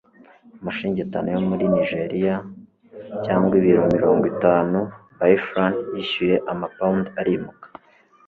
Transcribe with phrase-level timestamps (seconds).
[0.59, 2.35] amashiringi atanu yo muri nigeriya
[3.25, 4.77] cyangwa ibiro mirongo itanu
[5.19, 5.73] biafran.
[5.95, 7.65] yishyuye amapound, arimuka